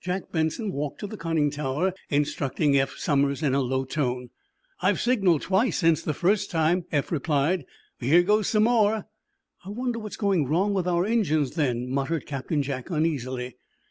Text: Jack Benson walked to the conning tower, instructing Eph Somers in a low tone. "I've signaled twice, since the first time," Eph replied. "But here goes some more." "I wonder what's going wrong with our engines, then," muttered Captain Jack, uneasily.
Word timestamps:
Jack 0.00 0.32
Benson 0.32 0.72
walked 0.72 0.98
to 1.00 1.06
the 1.06 1.18
conning 1.18 1.50
tower, 1.50 1.92
instructing 2.08 2.74
Eph 2.74 2.96
Somers 2.96 3.42
in 3.42 3.52
a 3.52 3.60
low 3.60 3.84
tone. 3.84 4.30
"I've 4.80 4.98
signaled 4.98 5.42
twice, 5.42 5.76
since 5.76 6.00
the 6.00 6.14
first 6.14 6.50
time," 6.50 6.86
Eph 6.90 7.12
replied. 7.12 7.66
"But 7.98 8.08
here 8.08 8.22
goes 8.22 8.48
some 8.48 8.62
more." 8.62 9.04
"I 9.62 9.68
wonder 9.68 9.98
what's 9.98 10.16
going 10.16 10.46
wrong 10.48 10.72
with 10.72 10.88
our 10.88 11.04
engines, 11.04 11.50
then," 11.50 11.86
muttered 11.90 12.24
Captain 12.24 12.62
Jack, 12.62 12.88
uneasily. 12.88 13.56